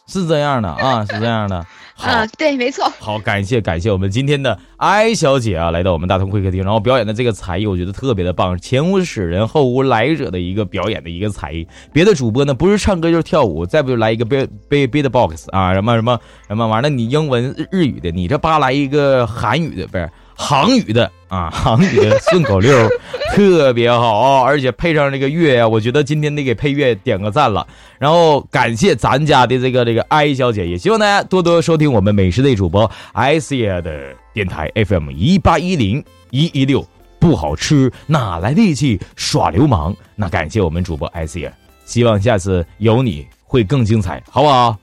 [0.07, 1.65] 是这样的啊，是这样的。
[2.01, 2.91] 好，啊，对，没错。
[2.97, 11.67] 好，感谢感谢我们今天的艾小姐啊，来到我们大同会客厅，然后表演的这个才艺，我觉得特别的棒，前无史人后无来者的一个表演的一个才艺。
[11.93, 22.73] 别的主播呢，不是唱歌就是跳舞，再不就来一个 beat beat beatbox 啊，什么什么什么完了，你英文日日语的，你这扒来一个韩语的，不是杭语的啊， 杭语的顺口溜，
[23.33, 27.65] 特别好啊，而且配上这个乐呀、我觉得今天得给配乐点个赞了。
[27.99, 36.85] 然后感谢咱家的这个这个艾小姐，也希望大家多多收听我们美食类主播艾斯亚的电台 FM 一八一零一一六，
[37.19, 39.95] 不好吃哪来力气耍流氓？
[40.15, 41.51] 那感谢我们主播艾斯亚，
[41.85, 44.75] 希望下次有你会更精彩，好不好？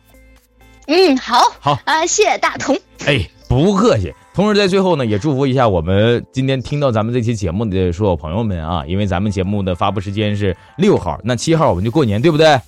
[0.87, 2.75] 嗯，好，好啊，谢谢大同。
[3.05, 4.15] 哎，不客气。
[4.35, 12.61] 同时在最后呢，也祝福一下我们今天听到咱们这期节目的所有朋友们啊，因为咱们节目的发布时间是六号，那七号我们就过年，对不对？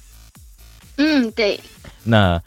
[0.96, 1.60] 嗯，对，
[2.02, 2.42] 那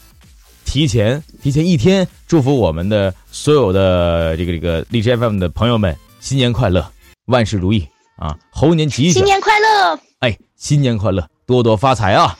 [0.66, 6.86] 提前提前一天，祝福我们的所有的这个这个荔枝 FM 的朋友们新年快乐，
[7.26, 9.14] 万事如意啊，猴年吉祥！
[9.14, 10.00] 新年快乐！
[10.20, 12.38] 哎，新年快乐，多多发财啊！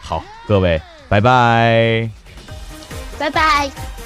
[0.00, 2.21] 好，各位，拜拜。
[3.22, 4.01] 拜拜。